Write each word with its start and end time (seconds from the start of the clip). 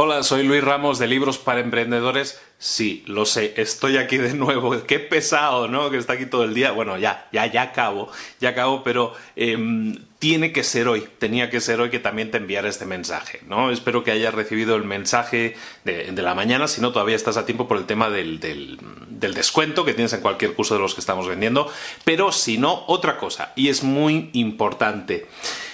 Hola, 0.00 0.22
soy 0.22 0.44
Luis 0.44 0.62
Ramos 0.62 1.00
de 1.00 1.08
Libros 1.08 1.38
para 1.38 1.58
Emprendedores. 1.58 2.40
Sí, 2.56 3.02
lo 3.08 3.26
sé, 3.26 3.54
estoy 3.56 3.96
aquí 3.96 4.16
de 4.16 4.32
nuevo. 4.32 4.80
Qué 4.86 5.00
pesado, 5.00 5.66
¿no? 5.66 5.90
Que 5.90 5.96
está 5.96 6.12
aquí 6.12 6.24
todo 6.24 6.44
el 6.44 6.54
día. 6.54 6.70
Bueno, 6.70 6.96
ya, 6.98 7.26
ya, 7.32 7.46
ya 7.46 7.62
acabo, 7.62 8.08
ya 8.40 8.50
acabo, 8.50 8.84
pero 8.84 9.14
em, 9.34 9.96
tiene 10.20 10.52
que 10.52 10.62
ser 10.62 10.86
hoy, 10.86 11.04
tenía 11.18 11.50
que 11.50 11.60
ser 11.60 11.80
hoy 11.80 11.90
que 11.90 11.98
también 11.98 12.30
te 12.30 12.36
enviara 12.36 12.68
este 12.68 12.86
mensaje, 12.86 13.40
¿no? 13.48 13.72
Espero 13.72 14.04
que 14.04 14.12
hayas 14.12 14.34
recibido 14.34 14.76
el 14.76 14.84
mensaje 14.84 15.56
de, 15.84 16.12
la 16.12 16.36
mañana, 16.36 16.68
si 16.68 16.80
no, 16.80 16.92
todavía 16.92 17.16
estás 17.16 17.36
a 17.36 17.44
tiempo 17.44 17.66
por 17.66 17.76
el 17.76 17.86
tema 17.86 18.08
del, 18.08 18.38
del 18.38 19.34
descuento 19.34 19.84
que 19.84 19.94
tienes 19.94 20.12
en 20.12 20.20
cualquier 20.20 20.54
curso 20.54 20.74
de 20.74 20.80
los 20.80 20.94
que 20.94 21.00
estamos 21.00 21.26
vendiendo, 21.26 21.72
pero 22.04 22.30
si 22.30 22.56
no, 22.56 22.84
otra 22.86 23.18
cosa, 23.18 23.52
y 23.56 23.68
es 23.68 23.82
muy 23.82 24.30
importante. 24.34 25.26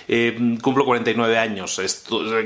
Eh, 0.06 0.58
cumplo 0.60 0.84
49 0.84 1.38
años, 1.38 1.80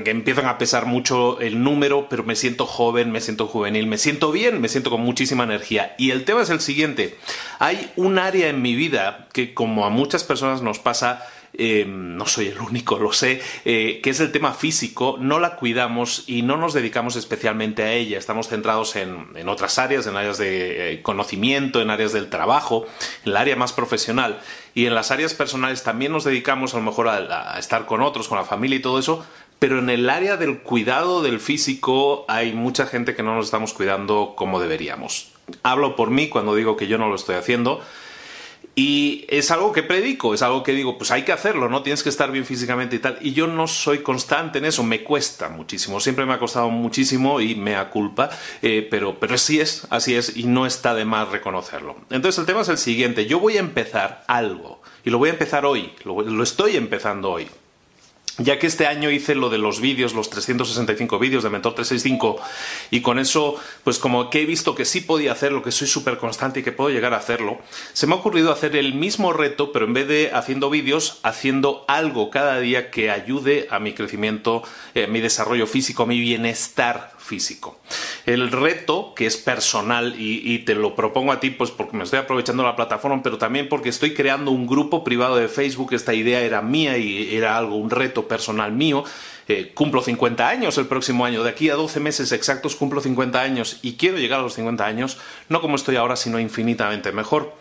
que 0.04 0.10
empiezan 0.10 0.46
a 0.46 0.58
pesar 0.58 0.86
mucho 0.86 1.40
el 1.40 1.62
número, 1.62 2.06
pero 2.08 2.22
me 2.22 2.36
siento 2.36 2.66
joven, 2.66 3.10
me 3.10 3.20
siento 3.20 3.46
juvenil, 3.46 3.86
me 3.86 3.98
siento 3.98 4.30
bien, 4.30 4.60
me 4.60 4.68
siento 4.68 4.90
con 4.90 5.00
muchísima 5.00 5.44
energía. 5.44 5.94
Y 5.98 6.10
el 6.10 6.24
tema 6.24 6.42
es 6.42 6.50
el 6.50 6.60
siguiente, 6.60 7.16
hay 7.58 7.90
un 7.96 8.18
área 8.18 8.48
en 8.48 8.62
mi 8.62 8.74
vida 8.74 9.26
que 9.32 9.54
como 9.54 9.86
a 9.86 9.90
muchas 9.90 10.24
personas 10.24 10.62
nos 10.62 10.78
pasa, 10.78 11.26
eh, 11.54 11.84
no 11.88 12.26
soy 12.26 12.48
el 12.48 12.58
único, 12.60 12.98
lo 12.98 13.12
sé, 13.12 13.40
eh, 13.64 14.00
que 14.02 14.10
es 14.10 14.20
el 14.20 14.32
tema 14.32 14.52
físico, 14.52 15.16
no 15.20 15.38
la 15.38 15.56
cuidamos 15.56 16.24
y 16.26 16.42
no 16.42 16.56
nos 16.56 16.74
dedicamos 16.74 17.16
especialmente 17.16 17.82
a 17.82 17.92
ella. 17.92 18.18
Estamos 18.18 18.48
centrados 18.48 18.96
en, 18.96 19.48
otras 19.48 19.78
áreas, 19.78 20.06
en 20.06 20.16
áreas 20.16 20.38
de 20.38 20.92
eh, 20.92 21.02
conocimiento, 21.02 21.80
en 21.80 21.90
áreas 21.90 22.12
del 22.12 22.30
trabajo, 22.30 22.86
en 23.24 23.30
el 23.30 23.36
área 23.36 23.56
más 23.56 23.72
profesional. 23.72 24.40
Y 24.74 24.86
en 24.86 24.94
las 24.94 25.10
áreas 25.10 25.34
personales 25.34 25.82
también 25.82 26.12
nos 26.12 26.24
dedicamos 26.24 26.74
a 26.74 26.76
lo 26.76 26.84
mejor 26.84 27.08
a 27.08 27.58
estar 27.58 27.86
con 27.86 28.02
otros, 28.02 28.28
con 28.28 28.38
la 28.38 28.44
familia 28.44 28.76
y 28.76 28.82
todo 28.82 28.98
eso, 28.98 29.26
pero 29.58 29.80
en 29.80 29.90
el 29.90 30.08
área 30.08 30.36
del 30.36 30.58
cuidado 30.58 31.22
del 31.22 31.40
físico 31.40 32.24
hay 32.28 32.52
mucha 32.52 32.86
gente 32.86 33.16
que 33.16 33.24
no 33.24 33.34
nos 33.34 33.46
estamos 33.46 33.72
cuidando 33.72 34.34
como 34.36 34.60
deberíamos. 34.60 35.32
Hablo 35.62 35.96
por 35.96 36.10
mí 36.10 36.28
cuando 36.28 36.54
digo 36.54 36.76
que 36.76 36.86
yo 36.86 36.98
no 36.98 37.08
lo 37.08 37.16
estoy 37.16 37.36
haciendo 37.36 37.80
y 38.78 39.24
es 39.26 39.50
algo 39.50 39.72
que 39.72 39.82
predico, 39.82 40.34
es 40.34 40.42
algo 40.42 40.62
que 40.62 40.70
digo, 40.70 40.98
pues 40.98 41.10
hay 41.10 41.24
que 41.24 41.32
hacerlo, 41.32 41.68
¿no? 41.68 41.82
Tienes 41.82 42.04
que 42.04 42.10
estar 42.10 42.30
bien 42.30 42.44
físicamente 42.44 42.94
y 42.94 43.00
tal. 43.00 43.18
Y 43.20 43.32
yo 43.32 43.48
no 43.48 43.66
soy 43.66 44.04
constante 44.04 44.58
en 44.58 44.66
eso, 44.66 44.84
me 44.84 45.02
cuesta 45.02 45.48
muchísimo, 45.48 45.98
siempre 45.98 46.24
me 46.24 46.34
ha 46.34 46.38
costado 46.38 46.70
muchísimo 46.70 47.40
y 47.40 47.56
me 47.56 47.76
culpa, 47.90 48.30
eh, 48.62 48.86
pero, 48.88 49.18
pero 49.18 49.34
así 49.34 49.58
es, 49.58 49.84
así 49.90 50.14
es, 50.14 50.36
y 50.36 50.44
no 50.44 50.64
está 50.64 50.94
de 50.94 51.04
más 51.04 51.28
reconocerlo. 51.28 51.96
Entonces 52.08 52.38
el 52.38 52.46
tema 52.46 52.60
es 52.60 52.68
el 52.68 52.78
siguiente, 52.78 53.26
yo 53.26 53.40
voy 53.40 53.56
a 53.56 53.60
empezar 53.60 54.22
algo, 54.28 54.80
y 55.04 55.10
lo 55.10 55.18
voy 55.18 55.30
a 55.30 55.32
empezar 55.32 55.66
hoy, 55.66 55.92
lo 56.04 56.42
estoy 56.44 56.76
empezando 56.76 57.32
hoy 57.32 57.48
ya 58.38 58.58
que 58.58 58.66
este 58.66 58.86
año 58.86 59.10
hice 59.10 59.34
lo 59.34 59.50
de 59.50 59.58
los 59.58 59.80
vídeos, 59.80 60.14
los 60.14 60.30
365 60.30 61.18
vídeos 61.18 61.42
de 61.42 61.50
Mentor 61.50 61.74
365, 61.74 62.40
y 62.90 63.00
con 63.00 63.18
eso, 63.18 63.56
pues 63.84 63.98
como 63.98 64.30
que 64.30 64.42
he 64.42 64.46
visto 64.46 64.74
que 64.74 64.84
sí 64.84 65.00
podía 65.00 65.32
hacerlo, 65.32 65.62
que 65.62 65.72
soy 65.72 65.88
súper 65.88 66.18
constante 66.18 66.60
y 66.60 66.62
que 66.62 66.72
puedo 66.72 66.90
llegar 66.90 67.14
a 67.14 67.18
hacerlo, 67.18 67.58
se 67.92 68.06
me 68.06 68.14
ha 68.14 68.16
ocurrido 68.18 68.52
hacer 68.52 68.76
el 68.76 68.94
mismo 68.94 69.32
reto, 69.32 69.72
pero 69.72 69.84
en 69.84 69.94
vez 69.94 70.08
de 70.08 70.30
haciendo 70.32 70.70
vídeos, 70.70 71.18
haciendo 71.22 71.84
algo 71.88 72.30
cada 72.30 72.58
día 72.60 72.90
que 72.90 73.10
ayude 73.10 73.66
a 73.70 73.78
mi 73.78 73.92
crecimiento, 73.92 74.62
eh, 74.94 75.06
mi 75.08 75.20
desarrollo 75.20 75.66
físico, 75.66 76.06
mi 76.06 76.20
bienestar 76.20 77.17
físico. 77.28 77.78
El 78.26 78.50
reto, 78.50 79.12
que 79.14 79.26
es 79.26 79.36
personal, 79.36 80.14
y, 80.18 80.58
te 80.60 80.74
lo 80.74 80.94
propongo 80.94 81.32
a 81.32 81.40
ti, 81.40 81.50
pues 81.50 81.70
porque 81.70 81.96
me 81.96 82.04
estoy 82.04 82.18
aprovechando 82.18 82.62
la 82.64 82.74
plataforma, 82.74 83.22
pero 83.22 83.38
también 83.38 83.68
porque 83.68 83.90
estoy 83.90 84.14
creando 84.14 84.50
un 84.50 84.66
grupo 84.66 85.04
privado 85.04 85.36
de 85.36 85.48
Facebook, 85.48 85.92
esta 85.92 86.14
idea 86.14 86.40
era 86.40 86.62
mía 86.62 86.96
y 86.98 87.36
era 87.36 87.56
algo, 87.56 87.76
un 87.76 87.90
reto 87.90 88.26
personal 88.26 88.72
mío. 88.72 89.04
Eh, 89.50 89.72
cumplo 89.74 90.02
50 90.02 90.46
años 90.46 90.76
el 90.76 90.86
próximo 90.86 91.24
año, 91.24 91.42
de 91.42 91.48
aquí 91.48 91.70
a 91.70 91.74
12 91.74 92.00
meses 92.00 92.32
exactos 92.32 92.76
cumplo 92.76 93.00
50 93.00 93.40
años 93.40 93.78
y 93.80 93.94
quiero 93.94 94.18
llegar 94.18 94.40
a 94.40 94.42
los 94.42 94.52
50 94.52 94.84
años, 94.84 95.16
no 95.48 95.62
como 95.62 95.76
estoy 95.76 95.96
ahora, 95.96 96.16
sino 96.16 96.38
infinitamente 96.38 97.12
mejor. 97.12 97.54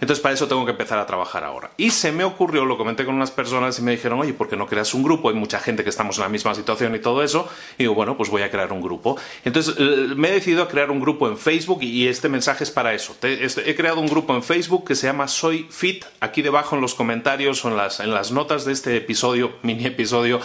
Entonces 0.00 0.20
para 0.20 0.34
eso 0.34 0.48
tengo 0.48 0.64
que 0.64 0.72
empezar 0.72 0.98
a 0.98 1.06
trabajar 1.06 1.44
ahora. 1.44 1.70
Y 1.76 1.90
se 1.90 2.12
me 2.12 2.24
ocurrió, 2.24 2.64
lo 2.64 2.78
comenté 2.78 3.04
con 3.04 3.14
unas 3.14 3.30
personas 3.30 3.78
y 3.78 3.82
me 3.82 3.92
dijeron, 3.92 4.18
oye, 4.20 4.32
¿por 4.32 4.48
qué 4.48 4.56
no 4.56 4.66
creas 4.66 4.94
un 4.94 5.02
grupo? 5.02 5.28
Hay 5.28 5.34
mucha 5.34 5.60
gente 5.60 5.84
que 5.84 5.90
estamos 5.90 6.16
en 6.16 6.22
la 6.22 6.28
misma 6.28 6.54
situación 6.54 6.94
y 6.94 6.98
todo 6.98 7.22
eso. 7.22 7.48
Y 7.76 7.84
digo, 7.84 7.94
bueno, 7.94 8.16
pues 8.16 8.30
voy 8.30 8.42
a 8.42 8.50
crear 8.50 8.72
un 8.72 8.80
grupo. 8.80 9.18
Entonces 9.44 9.74
eh, 9.78 10.14
me 10.16 10.28
he 10.28 10.32
decidido 10.32 10.62
a 10.62 10.68
crear 10.68 10.90
un 10.90 11.00
grupo 11.00 11.28
en 11.28 11.36
Facebook 11.36 11.82
y 11.82 12.08
este 12.08 12.28
mensaje 12.28 12.64
es 12.64 12.70
para 12.70 12.94
eso. 12.94 13.16
He 13.22 13.74
creado 13.74 14.00
un 14.00 14.08
grupo 14.08 14.34
en 14.34 14.42
Facebook 14.42 14.86
que 14.86 14.94
se 14.94 15.06
llama 15.06 15.28
Soy 15.28 15.66
Fit. 15.70 16.04
Aquí 16.20 16.42
debajo 16.42 16.76
en 16.76 16.82
los 16.82 16.94
comentarios 16.94 17.64
o 17.64 17.68
en 17.68 17.76
las, 17.76 18.00
en 18.00 18.12
las 18.12 18.32
notas 18.32 18.64
de 18.64 18.72
este 18.72 18.96
episodio, 18.96 19.52
mini 19.62 19.86
episodio, 19.86 20.40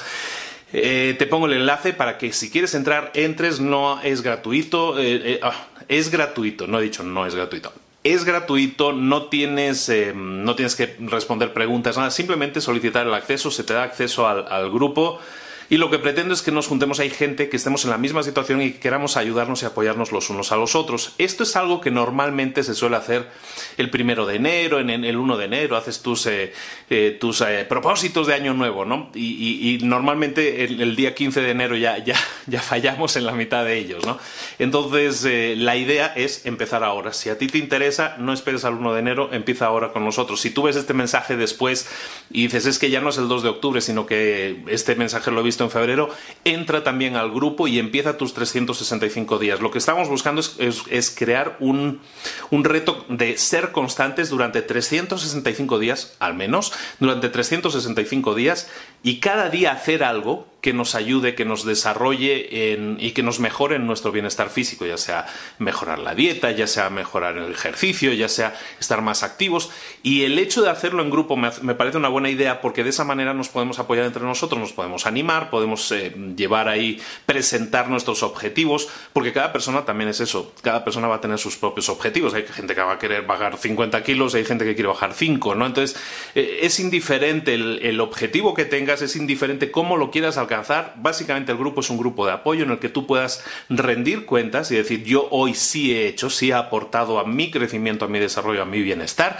eh, 0.73 1.15
te 1.17 1.25
pongo 1.27 1.45
el 1.45 1.53
enlace 1.53 1.93
para 1.93 2.17
que 2.17 2.33
si 2.33 2.49
quieres 2.49 2.73
entrar, 2.73 3.11
entres, 3.13 3.59
no 3.59 4.01
es 4.01 4.21
gratuito, 4.21 4.99
eh, 4.99 5.39
ah, 5.41 5.67
es 5.87 6.11
gratuito, 6.11 6.67
no 6.67 6.79
he 6.79 6.83
dicho 6.83 7.03
no 7.03 7.25
es 7.25 7.35
gratuito, 7.35 7.71
es 8.05 8.23
gratuito, 8.23 8.93
no 8.93 9.23
tienes, 9.23 9.89
eh, 9.89 10.13
no 10.15 10.55
tienes 10.55 10.75
que 10.75 10.95
responder 10.99 11.53
preguntas, 11.53 11.97
nada, 11.97 12.11
simplemente 12.11 12.61
solicitar 12.61 13.07
el 13.07 13.13
acceso, 13.15 13.49
se 13.49 13.63
te 13.63 13.73
da 13.73 13.81
acceso 13.81 14.27
al, 14.27 14.71
grupo 14.71 15.19
Y 15.69 15.77
lo 15.77 15.89
que 15.89 15.97
pretendo 15.97 16.33
es 16.33 16.41
que 16.43 16.51
nos 16.51 16.67
juntemos, 16.67 16.99
hay 16.99 17.09
gente 17.09 17.49
que 17.49 17.57
estemos 17.57 17.83
en 17.85 17.89
la 17.89 17.97
misma 17.97 18.21
situación 18.21 18.61
y 18.61 18.71
que 18.71 18.79
queramos 18.79 19.17
ayudarnos 19.17 19.63
y 19.63 19.65
apoyarnos 19.65 20.11
los 20.11 20.29
unos 20.29 20.51
a 20.51 20.57
los 20.57 20.75
otros. 20.75 21.13
Esto 21.17 21.43
es 21.43 21.55
algo 21.55 21.81
que 21.81 21.89
normalmente 21.89 22.63
se 22.63 22.75
suele 22.75 22.97
hacer 22.97 23.27
el 23.77 23.89
primero 23.89 24.27
de 24.27 24.35
enero, 24.35 24.79
en 24.79 24.89
el 24.89 25.17
1 25.17 25.37
de 25.37 25.45
enero, 25.45 25.75
haces 25.75 26.01
tus, 26.01 26.27
eh, 26.27 26.53
eh, 26.89 27.17
tus 27.19 27.41
eh, 27.41 27.65
propósitos 27.67 28.27
de 28.27 28.35
año 28.35 28.53
nuevo, 28.53 28.85
¿no? 28.85 29.09
Y, 29.15 29.79
normalmente 29.81 30.63
el, 30.63 30.95
día 30.95 31.13
15 31.15 31.41
de 31.41 31.51
enero 31.51 31.75
ya, 31.75 31.97
ya, 31.97 32.15
ya 32.47 32.61
fallamos 32.61 33.15
en 33.15 33.25
la 33.25 33.31
mitad 33.31 33.65
de 33.65 33.77
ellos, 33.77 34.05
¿no? 34.05 34.19
Entonces, 34.59 35.25
la 35.57 35.75
idea 35.75 36.13
es 36.15 36.45
empezar 36.45 36.83
ahora. 36.83 37.11
Si 37.11 37.29
a 37.29 37.37
ti 37.37 37.47
te 37.47 37.57
interesa, 37.57 38.15
no 38.19 38.33
esperes 38.33 38.65
al 38.65 38.75
1 38.75 38.93
de 38.93 38.99
enero, 38.99 39.29
empieza 39.31 39.65
ahora 39.65 39.91
con 39.91 40.05
nosotros. 40.05 40.41
Si 40.41 40.51
tú 40.51 40.63
ves 40.63 40.75
este 40.75 40.93
mensaje 40.93 41.35
después 41.35 41.87
y 42.29 42.43
dices, 42.43 42.65
es 42.67 42.79
que 42.79 42.89
ya 42.89 43.01
no 43.01 43.09
es 43.09 43.17
el 43.17 43.27
2 43.27 43.43
de 43.43 43.49
octubre, 43.49 43.81
sino 43.81 44.05
que 44.05 44.63
este 44.67 44.95
mensaje 44.95 45.31
lo 45.31 45.41
he 45.41 45.43
visto 45.43 45.54
en 45.63 45.71
febrero, 45.71 46.09
entra 46.43 46.83
también 46.83 47.15
al 47.15 47.31
grupo 47.31 47.67
y 47.67 47.79
empieza 47.79 48.17
tus 48.17 48.33
365 48.33 49.39
días. 49.39 49.61
Lo 49.61 49.71
que 49.71 49.77
estamos 49.77 50.09
buscando 50.09 50.41
es, 50.41 51.15
crear 51.15 51.57
un, 51.59 52.01
un 52.51 52.63
reto 52.63 53.05
de 53.09 53.37
ser 53.37 53.71
constantes 53.71 54.29
durante 54.29 54.61
365 54.61 55.79
días, 55.79 56.15
al 56.19 56.33
menos, 56.33 56.73
durante 56.99 57.29
365 57.29 58.35
días, 58.35 58.69
y 59.03 59.19
cada 59.19 59.49
día 59.49 59.71
hacer 59.71 60.03
algo 60.03 60.47
que 60.65 60.73
nos 60.73 60.95
ayude, 60.95 61.35
que 61.35 61.45
nos 61.45 61.63
desarrolle 61.63 62.97
y 62.97 63.11
que 63.11 63.21
nos 63.21 63.39
mejore 63.39 63.75
en 63.75 63.85
nuestro 63.85 64.11
bienestar 64.11 64.49
físico, 64.49 64.83
ya 64.83 64.97
sea 64.97 65.27
mejorar 65.59 65.99
la 65.99 66.15
dieta, 66.15 66.49
ya 66.49 66.65
sea 66.65 66.89
mejorar 66.89 67.37
el 67.37 67.51
ejercicio, 67.51 68.11
ya 68.13 68.27
sea 68.27 68.55
estar 68.79 69.03
más 69.03 69.21
activos. 69.21 69.69
Y 70.01 70.23
el 70.23 70.39
hecho 70.39 70.63
de 70.63 70.71
hacerlo 70.71 71.03
en 71.03 71.11
grupo 71.11 71.37
me, 71.37 71.75
parece 71.75 71.97
una 71.97 72.09
buena 72.09 72.31
idea 72.31 72.61
porque 72.61 72.83
de 72.83 72.89
esa 72.89 73.03
manera 73.03 73.35
nos 73.35 73.49
podemos 73.49 73.77
apoyar 73.77 74.05
entre 74.05 74.23
nosotros, 74.23 74.59
nos 74.59 74.73
podemos 74.73 75.05
animar, 75.05 75.51
podemos 75.51 75.91
eh, 75.91 76.15
llevar 76.35 76.67
ahí, 76.67 76.99
presentar 77.27 77.87
nuestros 77.87 78.23
objetivos, 78.23 78.87
porque 79.13 79.33
cada 79.33 79.53
persona 79.53 79.85
también 79.85 80.09
es 80.09 80.19
eso, 80.19 80.51
cada 80.63 80.83
persona 80.83 81.07
va 81.07 81.17
a 81.17 81.21
tener 81.21 81.37
sus 81.37 81.57
propios 81.57 81.89
objetivos. 81.89 82.33
Hay 82.33 82.43
gente 82.47 82.73
que 82.73 82.81
va 82.81 82.93
a 82.93 82.97
querer 82.97 83.21
bajar 83.27 83.55
50 83.55 84.01
kilos, 84.01 84.33
hay 84.33 84.45
gente 84.45 84.65
que 84.65 84.73
quiere 84.73 84.87
bajar 84.87 85.13
5, 85.13 85.53
¿no? 85.53 85.67
Entonces, 85.67 85.95
eh, 86.33 86.61
es 86.63 86.79
indiferente 86.79 87.53
el, 87.53 87.81
el 87.83 87.99
objetivo 87.99 88.55
que 88.55 88.65
tengas, 88.65 89.03
es 89.03 89.15
indiferente 89.15 89.69
cómo 89.69 89.95
lo 89.95 90.09
quieras 90.09 90.39
alcanzar 90.39 90.54
Básicamente 90.95 91.51
el 91.51 91.57
grupo 91.57 91.81
es 91.81 91.89
un 91.89 91.97
grupo 91.97 92.25
de 92.25 92.33
apoyo 92.33 92.63
en 92.63 92.71
el 92.71 92.79
que 92.79 92.89
tú 92.89 93.05
puedas 93.07 93.43
rendir 93.69 94.25
cuentas 94.25 94.71
y 94.71 94.75
decir 94.75 95.03
yo 95.03 95.27
hoy 95.31 95.53
sí 95.53 95.95
he 95.95 96.07
hecho, 96.07 96.29
sí 96.29 96.49
he 96.49 96.53
aportado 96.53 97.19
a 97.19 97.25
mi 97.25 97.51
crecimiento, 97.51 98.05
a 98.05 98.07
mi 98.07 98.19
desarrollo, 98.19 98.61
a 98.61 98.65
mi 98.65 98.81
bienestar. 98.81 99.37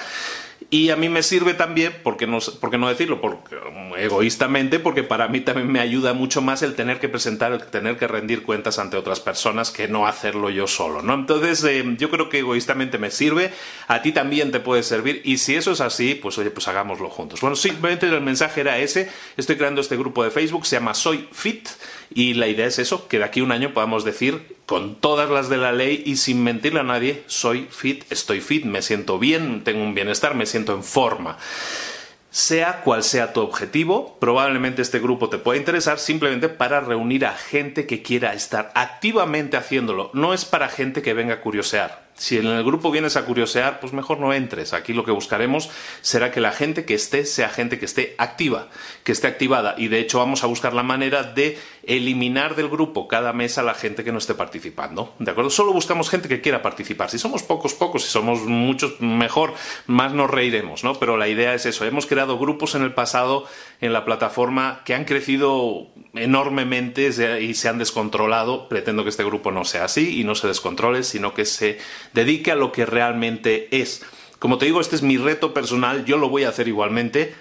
Y 0.70 0.90
a 0.90 0.96
mí 0.96 1.10
me 1.10 1.22
sirve 1.22 1.54
también, 1.54 1.94
porque 2.04 2.26
no, 2.26 2.40
no 2.80 2.90
decirlo? 2.90 3.22
Porque, 3.22 3.56
egoístamente, 3.98 4.80
porque 4.80 5.04
para 5.04 5.28
mí 5.28 5.42
también 5.42 5.72
me 5.72 5.80
ayuda 5.80 6.14
mucho 6.14 6.42
más 6.42 6.64
el 6.64 6.74
tener 6.76 7.00
que 7.00 7.08
presentar, 7.08 7.52
el 7.52 7.64
tener 7.68 7.98
que 7.98 8.08
rendir 8.08 8.44
cuentas 8.44 8.80
ante 8.80 8.98
otras 8.98 9.20
personas 9.20 9.70
que 9.70 9.88
no 9.88 10.08
hacerlo 10.08 10.50
yo 10.50 10.66
solo, 10.66 11.02
¿no? 11.04 11.14
Entonces, 11.14 11.64
eh, 11.64 11.84
yo 11.98 12.10
creo 12.10 12.30
que 12.30 12.40
egoístamente 12.40 12.98
me 12.98 13.12
sirve, 13.12 13.52
a 13.88 14.02
ti 14.02 14.12
también 14.12 14.52
te 14.52 14.60
puede 14.60 14.82
servir, 14.82 15.22
y 15.24 15.38
si 15.38 15.56
eso 15.56 15.72
es 15.72 15.82
así, 15.82 16.16
pues 16.16 16.38
oye, 16.40 16.50
pues 16.50 16.68
hagámoslo 16.68 17.10
juntos. 17.10 17.42
Bueno, 17.42 17.56
simplemente 17.56 18.08
el 18.08 18.22
mensaje 18.22 18.62
era 18.62 18.80
ese, 18.80 19.10
estoy 19.38 19.58
creando 19.58 19.82
este 19.82 19.98
grupo 19.98 20.24
de 20.24 20.32
Facebook, 20.32 20.66
se 20.66 20.78
llama 20.78 20.96
Soy 20.96 21.30
Fit, 21.32 21.70
y 22.16 22.34
la 22.34 22.48
idea 22.48 22.66
es 22.66 22.80
eso, 22.80 23.10
que 23.10 23.18
de 23.18 23.26
aquí 23.26 23.42
a 23.42 23.44
un 23.44 23.52
año 23.52 23.74
podamos 23.74 24.06
decir 24.06 24.56
con 24.66 24.96
todas 24.96 25.30
las 25.30 25.50
de 25.50 25.58
la 25.58 25.74
ley 25.74 26.02
y 26.06 26.16
sin 26.16 26.42
mentirle 26.46 26.80
a 26.80 26.84
nadie, 26.84 27.24
soy 27.28 27.68
fit, 27.70 28.10
estoy 28.10 28.40
fit, 28.40 28.64
me 28.64 28.82
siento 28.82 29.20
bien, 29.20 29.66
tengo 29.66 29.84
un 29.84 29.94
bienestar, 29.94 30.34
me 30.34 30.46
siento 30.46 30.74
en 30.74 30.82
forma. 30.82 31.38
Sea 32.32 32.82
cual 32.86 33.04
sea 33.04 33.34
tu 33.34 33.42
objetivo, 33.42 34.18
probablemente 34.18 34.82
este 34.82 35.00
grupo 35.00 35.28
te 35.28 35.40
pueda 35.40 35.60
interesar 35.60 36.00
simplemente 36.00 36.48
para 36.48 36.80
reunir 36.80 37.26
a 37.26 37.36
gente 37.36 37.86
que 37.86 38.02
quiera 38.02 38.34
estar 38.34 38.72
activamente 38.76 39.58
haciéndolo. 39.58 40.10
No 40.14 40.34
es 40.34 40.46
para 40.46 40.70
gente 40.70 41.02
que 41.02 41.14
venga 41.14 41.34
a 41.34 41.42
curiosear. 41.42 42.08
Si 42.18 42.38
en 42.38 42.48
el 42.48 42.64
grupo 42.64 42.92
vienes 42.92 43.18
a 43.18 43.26
curiosear, 43.26 43.82
pues 43.82 43.92
mejor 43.92 44.20
no 44.20 44.34
entres. 44.34 44.74
Aquí 44.74 44.94
lo 44.94 45.04
que 45.04 45.12
buscaremos 45.12 45.70
será 46.02 46.32
que 46.32 46.40
la 46.40 46.54
gente 46.54 46.86
que 46.86 46.94
esté 46.94 47.26
sea 47.26 47.50
gente 47.50 47.78
que 47.78 47.84
esté 47.84 48.16
activa, 48.18 48.70
que 49.04 49.12
esté 49.12 49.28
activada. 49.28 49.76
Y 49.78 49.90
de 49.90 50.00
hecho 50.00 50.20
vamos 50.20 50.44
a 50.44 50.48
buscar 50.48 50.74
la 50.74 50.84
manera 50.84 51.24
de 51.24 51.58
eliminar 51.84 52.56
del 52.56 52.70
grupo 52.70 53.10
cada 53.10 53.34
mes 53.34 53.58
a 53.58 53.64
la 53.64 53.74
gente 53.74 54.06
que 54.06 54.14
no 54.14 54.20
esté 54.20 54.34
participando. 54.34 55.14
¿De 55.20 55.30
acuerdo? 55.30 55.50
Solo 55.50 55.74
buscamos 55.74 56.10
gente 56.10 56.30
que 56.30 56.40
quiera 56.40 56.62
participar. 56.62 57.10
Si 57.10 57.20
somos 57.20 57.44
pocos, 57.44 57.74
pocos. 57.74 58.04
Si 58.04 58.10
somos 58.10 58.44
muchos, 58.44 59.02
mejor. 59.02 59.54
Más 59.86 60.14
nos 60.14 60.30
reiremos, 60.30 60.86
¿no? 60.86 60.96
Pero 60.96 61.18
la 61.18 61.28
idea 61.28 61.54
es 61.54 61.66
eso. 61.66 61.84
Hemos 61.84 62.06
creado 62.06 62.40
grupos 62.40 62.76
en 62.76 62.84
el 62.84 62.94
pasado 62.94 63.46
en 63.82 63.92
la 63.92 64.06
plataforma 64.06 64.84
que 64.86 64.94
han 64.94 65.04
crecido 65.04 65.88
enormemente 66.14 67.10
y 67.42 67.54
se 67.56 67.68
han 67.68 67.78
descontrolado. 67.78 68.70
Pretendo 68.70 69.04
que 69.04 69.10
este 69.10 69.26
grupo 69.26 69.52
no 69.52 69.66
sea 69.66 69.84
así 69.84 70.22
y 70.22 70.24
no 70.24 70.34
se 70.34 70.48
descontrole, 70.48 71.04
sino 71.04 71.34
que 71.34 71.44
se 71.44 71.78
dedique 72.16 72.52
a 72.52 72.56
lo 72.56 72.72
que 72.72 72.88
realmente 72.88 73.68
es. 73.70 74.04
Como 74.40 74.58
te 74.58 74.66
digo, 74.66 74.82
este 74.82 74.96
es 74.96 75.04
mi 75.04 75.18
reto 75.18 75.54
personal, 75.54 76.06
yo 76.06 76.18
lo 76.18 76.30
voy 76.30 76.46
a 76.46 76.50
hacer 76.50 76.68
igualmente, 76.68 77.36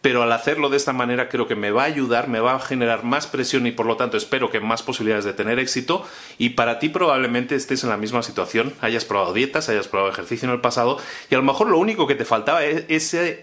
pero 0.00 0.22
al 0.22 0.30
hacerlo 0.32 0.68
de 0.68 0.76
esta 0.76 0.92
manera 0.92 1.28
creo 1.28 1.48
que 1.48 1.56
me 1.56 1.72
va 1.72 1.82
a 1.82 1.86
ayudar, 1.86 2.28
me 2.28 2.38
va 2.38 2.54
a 2.54 2.60
generar 2.60 3.04
más 3.04 3.26
presión 3.26 3.66
y 3.66 3.72
por 3.72 3.86
lo 3.86 3.96
tanto 3.96 4.16
espero 4.16 4.50
que 4.50 4.60
más 4.60 4.82
posibilidades 4.82 5.24
de 5.24 5.32
tener 5.32 5.58
éxito 5.58 6.06
y 6.38 6.50
para 6.50 6.78
ti 6.78 6.88
probablemente 6.88 7.56
estés 7.56 7.82
en 7.82 7.90
la 7.90 7.96
misma 7.96 8.22
situación, 8.22 8.74
hayas 8.80 9.04
probado 9.04 9.32
dietas, 9.32 9.68
hayas 9.68 9.88
probado 9.88 10.12
ejercicio 10.12 10.46
en 10.46 10.54
el 10.54 10.60
pasado 10.60 10.98
y 11.30 11.34
a 11.34 11.38
lo 11.38 11.44
mejor 11.44 11.68
lo 11.68 11.78
único 11.78 12.06
que 12.06 12.14
te 12.14 12.24
faltaba 12.24 12.64
e-, 12.64 12.86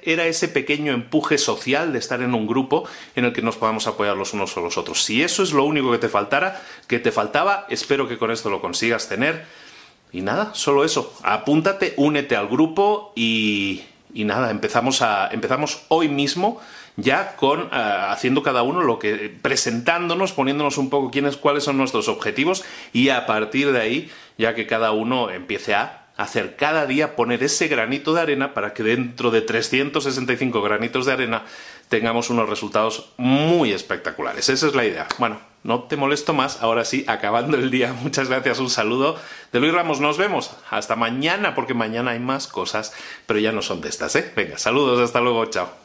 era 0.03 0.25
ese 0.27 0.47
pequeño 0.47 0.93
empuje 0.93 1.37
social 1.37 1.91
de 1.91 1.99
estar 1.99 2.21
en 2.21 2.33
un 2.33 2.47
grupo 2.47 2.87
en 3.15 3.25
el 3.25 3.33
que 3.33 3.41
nos 3.41 3.57
podamos 3.57 3.87
apoyar 3.87 4.15
los 4.15 4.33
unos 4.33 4.55
a 4.55 4.61
los 4.61 4.77
otros. 4.77 5.03
Si 5.03 5.23
eso 5.23 5.43
es 5.43 5.51
lo 5.51 5.65
único 5.65 5.91
que 5.91 5.97
te 5.97 6.09
faltara, 6.09 6.61
que 6.87 6.99
te 6.99 7.11
faltaba, 7.11 7.65
espero 7.69 8.07
que 8.07 8.17
con 8.17 8.31
esto 8.31 8.49
lo 8.49 8.61
consigas 8.61 9.09
tener 9.09 9.64
y 10.11 10.21
nada, 10.21 10.53
solo 10.53 10.85
eso. 10.85 11.13
Apúntate, 11.23 11.93
únete 11.97 12.35
al 12.35 12.47
grupo 12.47 13.11
y, 13.15 13.83
y 14.13 14.23
nada, 14.23 14.51
empezamos, 14.51 15.01
a, 15.01 15.29
empezamos 15.31 15.83
hoy 15.89 16.09
mismo 16.09 16.61
ya 16.97 17.35
con 17.35 17.61
eh, 17.61 17.67
haciendo 17.71 18.41
cada 18.41 18.63
uno 18.63 18.81
lo 18.81 18.99
que 18.99 19.35
presentándonos, 19.41 20.31
poniéndonos 20.31 20.77
un 20.77 20.89
poco 20.89 21.11
quiénes 21.11 21.37
cuáles 21.37 21.63
son 21.63 21.77
nuestros 21.77 22.07
objetivos 22.07 22.63
y 22.93 23.09
a 23.09 23.25
partir 23.25 23.71
de 23.71 23.81
ahí 23.81 24.11
ya 24.37 24.55
que 24.55 24.67
cada 24.67 24.91
uno 24.91 25.29
empiece 25.29 25.75
a 25.75 26.04
hacer 26.17 26.55
cada 26.55 26.85
día 26.85 27.15
poner 27.15 27.43
ese 27.43 27.67
granito 27.67 28.13
de 28.13 28.21
arena 28.21 28.53
para 28.53 28.73
que 28.73 28.83
dentro 28.83 29.31
de 29.31 29.41
365 29.41 30.61
granitos 30.61 31.05
de 31.05 31.13
arena 31.13 31.43
tengamos 31.89 32.29
unos 32.29 32.49
resultados 32.49 33.13
muy 33.17 33.71
espectaculares. 33.71 34.49
Esa 34.49 34.67
es 34.67 34.75
la 34.75 34.85
idea. 34.85 35.07
Bueno, 35.17 35.39
no 35.63 35.83
te 35.83 35.97
molesto 35.97 36.33
más. 36.33 36.61
Ahora 36.61 36.85
sí, 36.85 37.05
acabando 37.07 37.57
el 37.57 37.71
día. 37.71 37.93
Muchas 38.01 38.29
gracias. 38.29 38.59
Un 38.59 38.69
saludo 38.69 39.17
de 39.51 39.59
Luis 39.59 39.73
Ramos. 39.73 39.99
Nos 39.99 40.17
vemos. 40.17 40.51
Hasta 40.69 40.95
mañana, 40.95 41.55
porque 41.55 41.73
mañana 41.73 42.11
hay 42.11 42.19
más 42.19 42.47
cosas, 42.47 42.93
pero 43.25 43.39
ya 43.39 43.51
no 43.51 43.61
son 43.61 43.81
de 43.81 43.89
estas, 43.89 44.15
¿eh? 44.15 44.31
Venga, 44.35 44.57
saludos. 44.57 44.99
Hasta 44.99 45.21
luego. 45.21 45.45
Chao. 45.47 45.84